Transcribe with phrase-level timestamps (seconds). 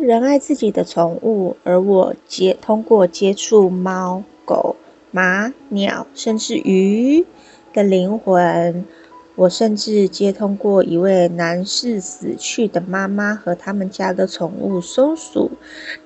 [0.00, 4.76] 人爱自己的宠物，而我接通过接触猫、狗、
[5.10, 7.24] 马、鸟，甚至鱼
[7.72, 8.84] 的灵魂。
[9.34, 15.50] 我甚至接通过一位男士死去的妈妈和他们家的宠物松鼠。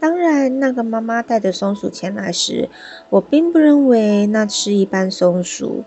[0.00, 2.68] 当然，那个妈妈带着松鼠前来时，
[3.08, 5.84] 我并不认为那是一般松鼠，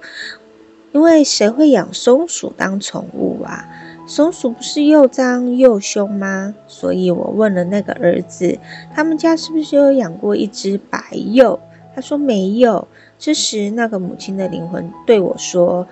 [0.94, 3.68] 因为谁会养松鼠当宠物啊？
[4.14, 6.54] 松鼠不是又脏又凶吗？
[6.68, 8.60] 所以我问了那个儿子，
[8.94, 11.60] 他们家是不是有养过一只白鼬？
[11.96, 12.88] 他说没有。
[13.18, 15.88] 这时，那个母亲的灵魂对我说。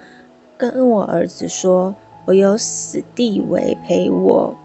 [0.56, 1.96] 跟我儿子说，
[2.26, 4.56] 我有死地为陪我。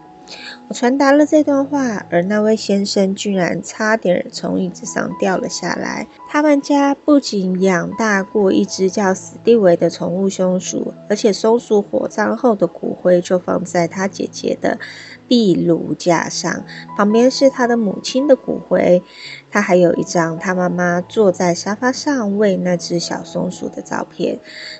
[0.67, 6.05] 我传达了这段话，而那位先生居然差点从椅子上掉了下来。
[6.29, 14.77] 他们家不仅养大过一只叫史蒂维的宠物松鼠，而且松鼠火葬后的骨灰就放在他姐姐的
[15.27, 16.63] 壁炉架上，
[16.97, 19.01] 旁边是他的母亲的骨灰。
[19.49, 24.39] 他还有一张他妈妈坐在沙发上喂那只小松鼠的照片。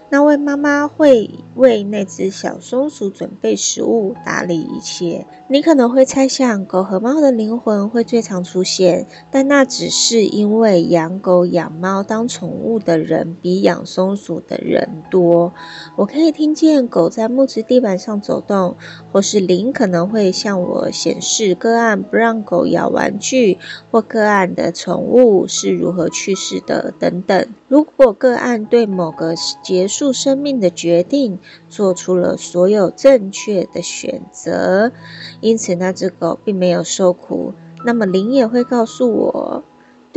[0.10, 5.26] 那位妈妈会为那只小松鼠准备食物，打理一切。
[5.50, 15.52] 你可能会猜想，狗和猫的灵魂会最常出现，但那只是因为养狗、养猫当宠物的人比养松鼠的人多。
[15.98, 18.78] 我可以听见狗在木质地板上走动，
[19.12, 23.58] 或是灵可能会向我显示个案不让狗咬玩具，
[23.92, 27.48] 或个案的宠物是如何去世的等等。
[27.68, 34.92] 如果个案对某个结束生命的决定做出了所有正确的选择，
[35.42, 39.64] 因此那只狗并没有受苦，那么灵也会告诉我。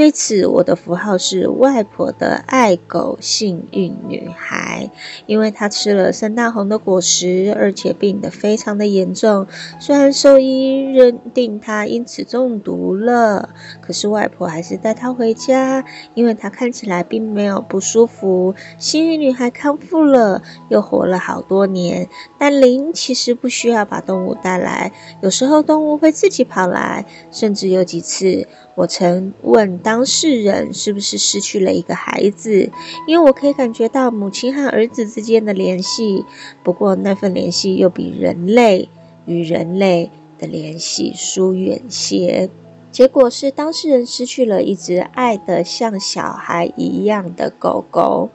[0.01, 4.91] 对此，我的符号是外婆的爱狗幸运女孩，
[5.27, 9.47] 因为她吃了圣诞红的果实，而且病得非常的严重。
[9.79, 13.51] 虽然兽医认定她因此中毒了，
[13.83, 15.85] 可是外婆还是带她回家，
[16.15, 18.55] 因为她看起来并没有不舒服。
[18.79, 22.09] 幸运女孩康复了，又活了好多年。
[22.39, 28.49] 但灵其实不需要把动物带来，有时候动物会自己跑来，甚至有几次。
[28.77, 32.71] 我曾问到当事人是不是失去了一个孩子，
[33.09, 36.25] 因为我可以感觉到母亲和儿子之间的联系。
[36.63, 38.89] 不过那份联系又比人类
[39.27, 40.09] 与人类
[40.39, 42.49] 的联系疏远些。
[42.93, 48.31] 结果是当事人失去了一只爱的像小孩一样的狗狗。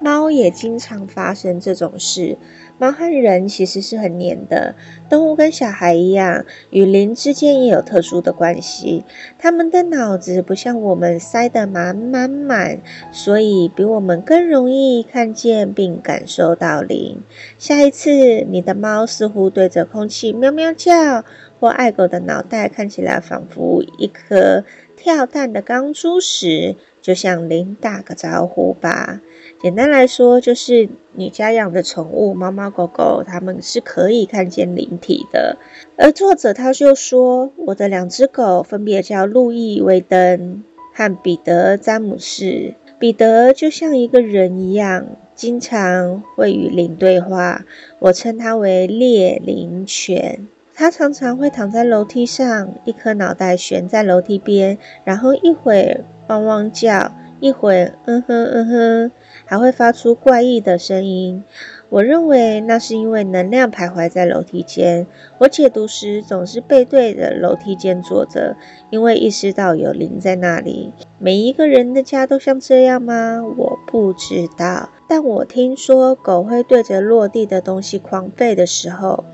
[0.00, 2.36] 猫也经常发生这种事。
[2.80, 4.76] 猫和人其实是很黏的，
[5.10, 9.04] 动物跟小孩一样，与灵之间也有特殊的关系。
[9.36, 12.78] 它们的脑子不像我们塞得满满满，
[13.10, 17.20] 所以比我们更容易看见并感受到灵。
[17.58, 21.24] 下一次你的猫似乎对着空气喵喵叫，
[21.58, 24.62] 或爱狗的脑袋看起来仿佛一颗
[24.96, 26.76] 跳蛋的钢珠时，
[27.08, 29.22] 就向灵打个招呼吧。
[29.62, 35.56] 简单来说，就是你家养的宠物猫猫狗狗，它们是可以看见灵体的。
[35.96, 42.74] 而作者他就说，我的两只狗分别叫路易威登和彼得詹姆士。
[42.98, 47.64] 彼得就像一个人一样，经常会与灵对话。
[48.00, 50.46] 我称它为猎灵犬。
[50.74, 59.10] 它常常会躺在楼梯上，一颗脑袋悬在楼梯边，然后一会汪汪叫，一会嗯哼嗯哼。
[59.50, 61.42] 还会发出怪异的声音，
[61.88, 65.06] 我认为那是因为能量徘徊在楼梯间。
[65.38, 68.54] 我解读时总是背对着楼梯间坐着，
[68.90, 70.92] 因为意识到有灵在那里。
[71.18, 73.42] 每一个人的家都像这样吗？
[73.56, 79.24] 我不知道，但我听说狗会对着落地的东西狂吠的时候。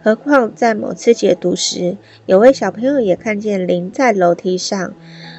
[0.00, 4.94] 何况在某次解读时，有位小朋友也看见灵在楼梯上。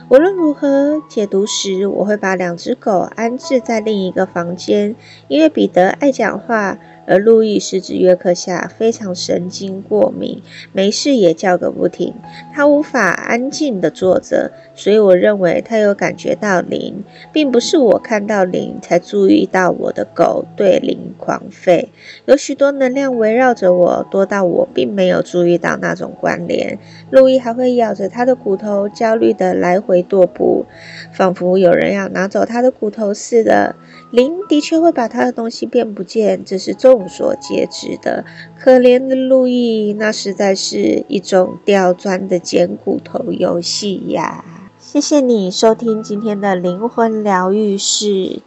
[0.09, 4.96] 无论如何，解读时我会把两只狗安置在另一个房间，
[5.28, 6.80] 因为彼得爱讲话。
[7.09, 12.14] 而路易是指约克夏非常神经过敏，没事也叫个不停。
[12.53, 21.88] 他无法安静地坐着，所以我认为他有感觉到灵，并不是我看到灵才注意到我的狗对灵狂吠。
[22.25, 26.78] 有许多能量围绕着我，多到我并没有注意到那种关联。
[27.10, 30.68] 路易还会咬着他的骨头，焦虑地来回踱步，
[31.12, 33.75] 仿佛有人要拿走他的骨头似的。
[34.12, 38.25] 灵的确会把他的东西变不见，这是众所皆知的。
[38.60, 44.44] 可怜的路易，那实在是一种刁钻的捡骨头游戏呀！
[44.78, 48.42] 谢谢你收听今天的灵魂疗愈室，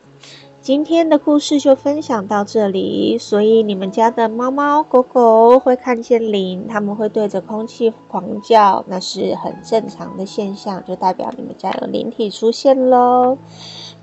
[0.61, 3.17] 今天的故事就分享到这里。
[3.17, 13.39] 所以你们家的猫猫狗狗会看见灵，他们会对着空气狂叫，那是很正常的现象，就代表你们家有灵体出现喽。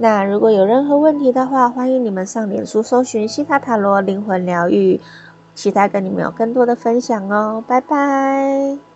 [0.02, 5.02] 那如果有任何问题的话，欢迎你们上脸书搜寻西塔塔罗灵魂疗愈，
[5.54, 7.62] 期待跟你们有更多的分享哦。
[7.68, 8.89] 拜拜。